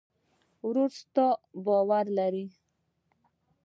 [0.67, 1.27] ورور ستا
[1.63, 2.45] باور لري.